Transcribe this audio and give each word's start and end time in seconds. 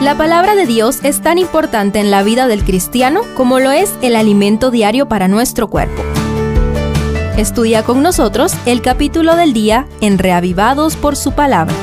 La 0.00 0.16
palabra 0.16 0.54
de 0.54 0.64
Dios 0.64 1.00
es 1.02 1.22
tan 1.22 1.38
importante 1.38 1.98
en 1.98 2.12
la 2.12 2.22
vida 2.22 2.46
del 2.46 2.62
cristiano 2.62 3.22
como 3.36 3.58
lo 3.58 3.72
es 3.72 3.92
el 4.00 4.14
alimento 4.14 4.70
diario 4.70 5.08
para 5.08 5.26
nuestro 5.26 5.66
cuerpo. 5.66 6.04
Estudia 7.36 7.82
con 7.82 8.00
nosotros 8.00 8.54
el 8.64 8.80
capítulo 8.80 9.34
del 9.34 9.52
día 9.52 9.88
en 10.00 10.18
Reavivados 10.18 10.94
por 10.94 11.16
su 11.16 11.32
palabra. 11.32 11.74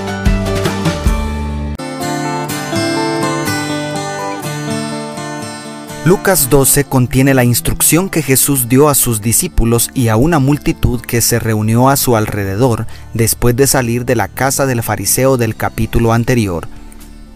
Lucas 6.05 6.49
12 6.49 6.85
contiene 6.85 7.33
la 7.33 7.43
instrucción 7.43 8.09
que 8.09 8.21
Jesús 8.21 8.69
dio 8.69 8.87
a 8.87 8.95
sus 8.95 9.21
discípulos 9.21 9.91
y 9.93 10.07
a 10.07 10.15
una 10.15 10.39
multitud 10.39 11.01
que 11.01 11.19
se 11.19 11.37
reunió 11.37 11.89
a 11.89 11.97
su 11.97 12.15
alrededor 12.15 12.87
después 13.13 13.57
de 13.57 13.67
salir 13.67 14.05
de 14.05 14.15
la 14.15 14.29
casa 14.29 14.65
del 14.65 14.83
fariseo 14.83 15.35
del 15.35 15.57
capítulo 15.57 16.13
anterior. 16.13 16.65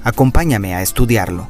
Acompáñame 0.09 0.73
a 0.73 0.81
estudiarlo. 0.81 1.47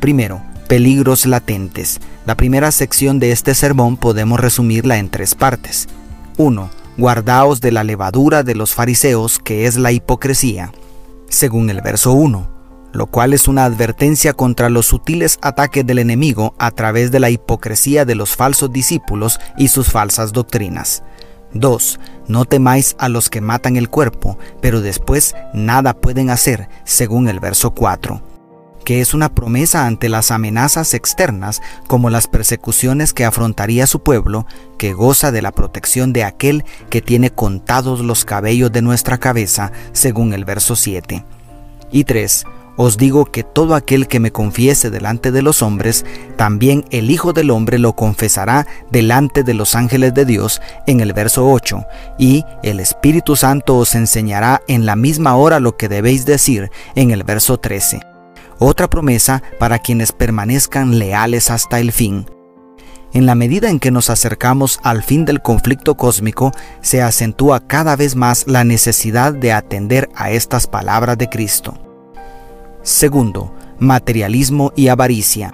Primero, 0.00 0.42
peligros 0.66 1.26
latentes. 1.26 2.00
La 2.26 2.34
primera 2.34 2.72
sección 2.72 3.20
de 3.20 3.30
este 3.30 3.54
sermón 3.54 3.96
podemos 3.96 4.40
resumirla 4.40 4.98
en 4.98 5.10
tres 5.10 5.36
partes. 5.36 5.88
1. 6.36 6.70
Guardaos 6.98 7.60
de 7.60 7.70
la 7.70 7.84
levadura 7.84 8.42
de 8.42 8.56
los 8.56 8.74
fariseos, 8.74 9.38
que 9.38 9.66
es 9.66 9.76
la 9.76 9.92
hipocresía. 9.92 10.72
Según 11.28 11.70
el 11.70 11.82
verso 11.82 12.12
1 12.12 12.50
lo 12.92 13.06
cual 13.06 13.34
es 13.34 13.46
una 13.46 13.66
advertencia 13.66 14.32
contra 14.32 14.68
los 14.68 14.86
sutiles 14.86 15.38
ataques 15.42 15.86
del 15.86 16.00
enemigo 16.00 16.56
a 16.58 16.72
través 16.72 17.12
de 17.12 17.20
la 17.20 17.30
hipocresía 17.30 18.04
de 18.04 18.16
los 18.16 18.34
falsos 18.34 18.72
discípulos 18.72 19.38
y 19.56 19.68
sus 19.68 19.92
falsas 19.92 20.32
doctrinas. 20.32 21.04
2. 21.54 22.00
No 22.28 22.44
temáis 22.44 22.96
a 22.98 23.08
los 23.08 23.30
que 23.30 23.40
matan 23.40 23.76
el 23.76 23.88
cuerpo, 23.88 24.38
pero 24.60 24.80
después 24.80 25.34
nada 25.52 25.94
pueden 25.94 26.30
hacer, 26.30 26.68
según 26.84 27.28
el 27.28 27.40
verso 27.40 27.72
4 27.72 28.22
que 28.84 29.00
es 29.00 29.14
una 29.14 29.28
promesa 29.34 29.86
ante 29.86 30.08
las 30.08 30.30
amenazas 30.30 30.94
externas 30.94 31.60
como 31.86 32.10
las 32.10 32.26
persecuciones 32.26 33.12
que 33.12 33.24
afrontaría 33.24 33.86
su 33.86 34.02
pueblo, 34.02 34.46
que 34.78 34.92
goza 34.92 35.30
de 35.32 35.42
la 35.42 35.52
protección 35.52 36.12
de 36.12 36.24
aquel 36.24 36.64
que 36.88 37.02
tiene 37.02 37.30
contados 37.30 38.00
los 38.00 38.24
cabellos 38.24 38.72
de 38.72 38.82
nuestra 38.82 39.18
cabeza, 39.18 39.70
según 39.92 40.32
el 40.32 40.44
verso 40.44 40.76
7. 40.76 41.24
Y 41.92 42.04
3 42.04 42.44
os 42.82 42.96
digo 42.96 43.26
que 43.26 43.42
todo 43.44 43.74
aquel 43.74 44.08
que 44.08 44.20
me 44.20 44.32
confiese 44.32 44.88
delante 44.88 45.32
de 45.32 45.42
los 45.42 45.60
hombres, 45.60 46.06
también 46.36 46.86
el 46.90 47.10
Hijo 47.10 47.34
del 47.34 47.50
Hombre 47.50 47.78
lo 47.78 47.92
confesará 47.92 48.66
delante 48.90 49.42
de 49.42 49.52
los 49.52 49.74
ángeles 49.74 50.14
de 50.14 50.24
Dios 50.24 50.62
en 50.86 51.00
el 51.00 51.12
verso 51.12 51.46
8, 51.46 51.84
y 52.18 52.42
el 52.62 52.80
Espíritu 52.80 53.36
Santo 53.36 53.76
os 53.76 53.94
enseñará 53.94 54.62
en 54.66 54.86
la 54.86 54.96
misma 54.96 55.36
hora 55.36 55.60
lo 55.60 55.76
que 55.76 55.90
debéis 55.90 56.24
decir 56.24 56.70
en 56.94 57.10
el 57.10 57.22
verso 57.22 57.58
13. 57.58 58.00
Otra 58.58 58.88
promesa 58.88 59.42
para 59.58 59.80
quienes 59.80 60.12
permanezcan 60.12 60.98
leales 60.98 61.50
hasta 61.50 61.80
el 61.80 61.92
fin. 61.92 62.24
En 63.12 63.26
la 63.26 63.34
medida 63.34 63.68
en 63.68 63.78
que 63.78 63.90
nos 63.90 64.08
acercamos 64.08 64.80
al 64.82 65.02
fin 65.02 65.26
del 65.26 65.42
conflicto 65.42 65.98
cósmico, 65.98 66.50
se 66.80 67.02
acentúa 67.02 67.60
cada 67.60 67.94
vez 67.94 68.16
más 68.16 68.46
la 68.46 68.64
necesidad 68.64 69.34
de 69.34 69.52
atender 69.52 70.08
a 70.14 70.30
estas 70.30 70.66
palabras 70.66 71.18
de 71.18 71.28
Cristo. 71.28 71.89
Segundo, 72.82 73.52
materialismo 73.78 74.72
y 74.74 74.88
avaricia. 74.88 75.52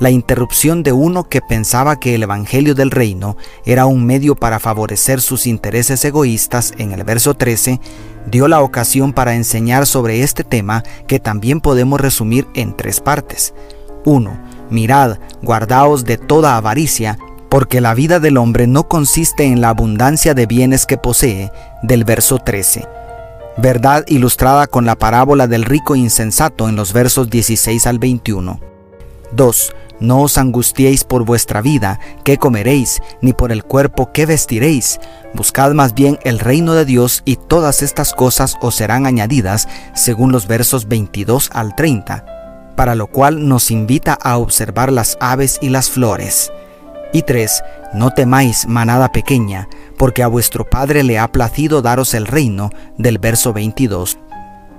La 0.00 0.10
interrupción 0.10 0.82
de 0.82 0.92
uno 0.92 1.24
que 1.24 1.40
pensaba 1.40 1.98
que 1.98 2.14
el 2.14 2.22
Evangelio 2.22 2.74
del 2.74 2.90
Reino 2.90 3.38
era 3.64 3.86
un 3.86 4.04
medio 4.04 4.36
para 4.36 4.60
favorecer 4.60 5.22
sus 5.22 5.46
intereses 5.46 6.04
egoístas 6.04 6.74
en 6.76 6.92
el 6.92 7.04
verso 7.04 7.32
13, 7.32 7.80
dio 8.26 8.48
la 8.48 8.60
ocasión 8.60 9.14
para 9.14 9.34
enseñar 9.34 9.86
sobre 9.86 10.22
este 10.22 10.44
tema 10.44 10.82
que 11.06 11.18
también 11.18 11.60
podemos 11.60 12.00
resumir 12.00 12.46
en 12.54 12.76
tres 12.76 13.00
partes. 13.00 13.54
1. 14.04 14.38
Mirad, 14.68 15.18
guardaos 15.42 16.04
de 16.04 16.18
toda 16.18 16.58
avaricia, 16.58 17.18
porque 17.48 17.80
la 17.80 17.94
vida 17.94 18.20
del 18.20 18.36
hombre 18.36 18.66
no 18.66 18.88
consiste 18.88 19.44
en 19.44 19.62
la 19.62 19.70
abundancia 19.70 20.34
de 20.34 20.44
bienes 20.44 20.84
que 20.84 20.98
posee, 20.98 21.50
del 21.82 22.04
verso 22.04 22.38
13 22.38 23.07
verdad 23.58 24.04
ilustrada 24.06 24.68
con 24.68 24.86
la 24.86 24.96
parábola 24.96 25.48
del 25.48 25.64
rico 25.64 25.96
insensato 25.96 26.68
en 26.68 26.76
los 26.76 26.92
versos 26.92 27.28
16 27.28 27.86
al 27.86 27.98
21. 27.98 28.60
2. 29.32 29.74
No 30.00 30.22
os 30.22 30.38
angustiéis 30.38 31.02
por 31.02 31.24
vuestra 31.24 31.60
vida, 31.60 31.98
qué 32.22 32.38
comeréis, 32.38 33.02
ni 33.20 33.32
por 33.32 33.50
el 33.50 33.64
cuerpo, 33.64 34.12
qué 34.12 34.26
vestiréis. 34.26 35.00
Buscad 35.34 35.72
más 35.72 35.92
bien 35.92 36.20
el 36.22 36.38
reino 36.38 36.74
de 36.74 36.84
Dios 36.84 37.22
y 37.24 37.34
todas 37.34 37.82
estas 37.82 38.14
cosas 38.14 38.56
os 38.60 38.76
serán 38.76 39.06
añadidas, 39.06 39.68
según 39.94 40.30
los 40.30 40.46
versos 40.46 40.86
22 40.86 41.50
al 41.52 41.74
30, 41.74 42.74
para 42.76 42.94
lo 42.94 43.08
cual 43.08 43.48
nos 43.48 43.72
invita 43.72 44.16
a 44.22 44.38
observar 44.38 44.92
las 44.92 45.18
aves 45.20 45.58
y 45.60 45.70
las 45.70 45.90
flores. 45.90 46.52
Y 47.12 47.22
3. 47.22 47.62
No 47.94 48.10
temáis, 48.10 48.66
manada 48.66 49.10
pequeña, 49.12 49.68
porque 49.96 50.22
a 50.22 50.28
vuestro 50.28 50.68
Padre 50.68 51.02
le 51.02 51.18
ha 51.18 51.32
placido 51.32 51.82
daros 51.82 52.14
el 52.14 52.26
reino, 52.26 52.70
del 52.98 53.18
verso 53.18 53.52
22, 53.52 54.18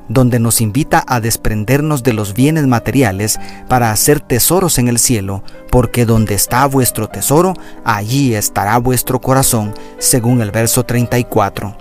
donde 0.10 0.40
nos 0.40 0.62
invita 0.62 1.04
a 1.08 1.22
desprendernos 1.22 2.04
de 2.04 2.14
los 2.14 2.34
bienes 2.34 2.68
materiales 2.68 3.40
para 3.68 3.92
hacer 3.92 4.20
tesoros 4.20 4.78
en 4.78 4.88
el 4.88 5.00
cielo, 5.00 5.44
porque 5.72 6.06
donde 6.06 6.36
está 6.36 6.66
vuestro 6.66 7.08
tesoro, 7.08 7.54
allí 7.84 8.36
estará 8.36 8.78
vuestro 8.78 9.20
corazón, 9.20 9.74
según 9.98 10.42
el 10.42 10.52
verso 10.52 10.84
34. 10.84 11.76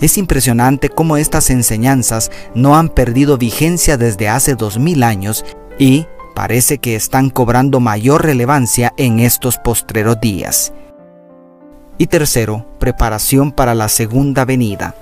Es 0.00 0.18
impresionante 0.18 0.88
cómo 0.88 1.16
estas 1.16 1.48
enseñanzas 1.50 2.32
no 2.54 2.76
han 2.76 2.88
perdido 2.88 3.38
vigencia 3.38 3.96
desde 3.96 4.28
hace 4.28 4.56
dos 4.56 4.78
mil 4.78 5.04
años 5.04 5.44
y, 5.78 6.06
parece 6.34 6.78
que 6.78 6.94
están 6.94 7.30
cobrando 7.30 7.80
mayor 7.80 8.24
relevancia 8.24 8.92
en 8.96 9.20
estos 9.20 9.58
postreros 9.58 10.20
días. 10.20 10.72
Y 11.98 12.06
tercero, 12.06 12.66
preparación 12.78 13.52
para 13.52 13.74
la 13.74 13.88
segunda 13.88 14.44
venida. 14.44 14.94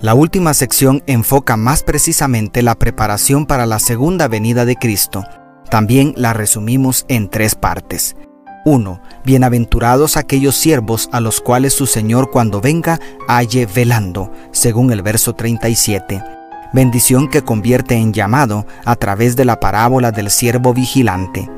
La 0.00 0.14
última 0.14 0.54
sección 0.54 1.02
enfoca 1.06 1.56
más 1.56 1.82
precisamente 1.82 2.62
la 2.62 2.74
preparación 2.74 3.46
para 3.46 3.66
la 3.66 3.78
segunda 3.78 4.28
venida 4.28 4.64
de 4.64 4.76
Cristo. 4.76 5.24
También 5.68 6.14
la 6.16 6.32
resumimos 6.32 7.04
en 7.08 7.28
tres 7.28 7.54
partes. 7.54 8.16
1. 8.64 9.02
Bienaventurados 9.24 10.16
aquellos 10.16 10.56
siervos 10.56 11.08
a 11.12 11.20
los 11.20 11.40
cuales 11.40 11.74
su 11.74 11.86
Señor 11.86 12.30
cuando 12.30 12.60
venga 12.60 13.00
halle 13.28 13.66
velando, 13.66 14.32
según 14.52 14.92
el 14.92 15.02
verso 15.02 15.34
37 15.34 16.39
bendición 16.72 17.28
que 17.28 17.42
convierte 17.42 17.94
en 17.94 18.12
llamado 18.12 18.66
a 18.84 18.96
través 18.96 19.36
de 19.36 19.44
la 19.44 19.60
parábola 19.60 20.12
del 20.12 20.30
siervo 20.30 20.72
vigilante. 20.72 21.48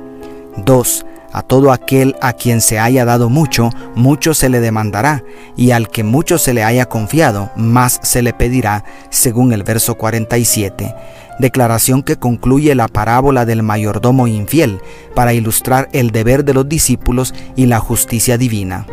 2. 0.57 1.07
A 1.33 1.43
todo 1.43 1.73
aquel 1.73 2.15
a 2.21 2.35
quien 2.35 2.61
se 2.61 2.79
haya 2.79 3.07
dado 3.07 3.31
mucho, 3.31 3.71
mucho 3.95 4.35
se 4.35 4.51
le 4.51 4.61
demandará, 4.61 5.25
y 5.57 5.71
al 5.71 5.89
que 5.89 6.05
mucho 6.05 6.37
se 6.37 6.53
le 6.53 6.63
haya 6.63 6.87
confiado, 6.87 7.51
más 7.57 8.01
se 8.03 8.21
le 8.21 8.35
pedirá, 8.35 8.85
según 9.09 9.53
el 9.55 9.63
verso 9.63 9.95
47. 9.95 10.95
Declaración 11.39 12.03
que 12.03 12.17
concluye 12.17 12.75
la 12.75 12.89
parábola 12.89 13.47
del 13.47 13.63
mayordomo 13.63 14.27
infiel, 14.27 14.81
para 15.15 15.33
ilustrar 15.33 15.89
el 15.93 16.11
deber 16.11 16.45
de 16.45 16.53
los 16.53 16.69
discípulos 16.69 17.35
y 17.57 17.65
la 17.65 17.79
justicia 17.79 18.37
divina. 18.37 18.87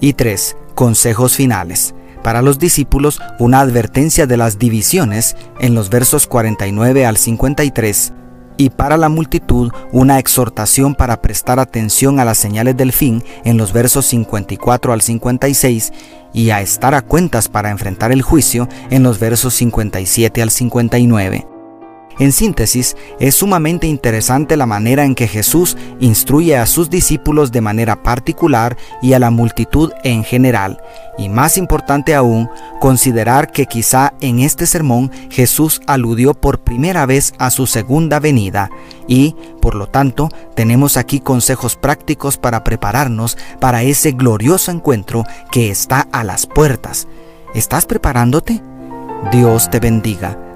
Y 0.00 0.14
3. 0.14 0.56
Consejos 0.74 1.36
finales 1.36 1.95
para 2.26 2.42
los 2.42 2.58
discípulos 2.58 3.20
una 3.38 3.60
advertencia 3.60 4.26
de 4.26 4.36
las 4.36 4.58
divisiones 4.58 5.36
en 5.60 5.76
los 5.76 5.90
versos 5.90 6.26
49 6.26 7.06
al 7.06 7.18
53 7.18 8.12
y 8.56 8.70
para 8.70 8.96
la 8.96 9.08
multitud 9.08 9.70
una 9.92 10.18
exhortación 10.18 10.96
para 10.96 11.22
prestar 11.22 11.60
atención 11.60 12.18
a 12.18 12.24
las 12.24 12.36
señales 12.36 12.76
del 12.76 12.92
fin 12.92 13.22
en 13.44 13.56
los 13.56 13.72
versos 13.72 14.06
54 14.06 14.92
al 14.92 15.02
56 15.02 15.92
y 16.32 16.50
a 16.50 16.62
estar 16.62 16.96
a 16.96 17.02
cuentas 17.02 17.48
para 17.48 17.70
enfrentar 17.70 18.10
el 18.10 18.22
juicio 18.22 18.68
en 18.90 19.04
los 19.04 19.20
versos 19.20 19.54
57 19.54 20.42
al 20.42 20.50
59. 20.50 21.55
En 22.18 22.32
síntesis, 22.32 22.96
es 23.20 23.34
sumamente 23.34 23.86
interesante 23.86 24.56
la 24.56 24.64
manera 24.64 25.04
en 25.04 25.14
que 25.14 25.28
Jesús 25.28 25.76
instruye 26.00 26.56
a 26.56 26.64
sus 26.64 26.88
discípulos 26.88 27.52
de 27.52 27.60
manera 27.60 28.02
particular 28.02 28.76
y 29.02 29.12
a 29.12 29.18
la 29.18 29.30
multitud 29.30 29.92
en 30.02 30.24
general. 30.24 30.80
Y 31.18 31.28
más 31.28 31.58
importante 31.58 32.14
aún, 32.14 32.48
considerar 32.80 33.52
que 33.52 33.66
quizá 33.66 34.14
en 34.20 34.38
este 34.38 34.66
sermón 34.66 35.10
Jesús 35.30 35.82
aludió 35.86 36.32
por 36.32 36.60
primera 36.60 37.04
vez 37.04 37.34
a 37.38 37.50
su 37.50 37.66
segunda 37.66 38.18
venida 38.18 38.70
y, 39.06 39.36
por 39.60 39.74
lo 39.74 39.86
tanto, 39.86 40.30
tenemos 40.54 40.96
aquí 40.96 41.20
consejos 41.20 41.76
prácticos 41.76 42.38
para 42.38 42.64
prepararnos 42.64 43.36
para 43.60 43.82
ese 43.82 44.12
glorioso 44.12 44.70
encuentro 44.70 45.24
que 45.50 45.70
está 45.70 46.08
a 46.12 46.24
las 46.24 46.46
puertas. 46.46 47.06
¿Estás 47.54 47.84
preparándote? 47.84 48.62
Dios 49.32 49.70
te 49.70 49.80
bendiga 49.80 50.45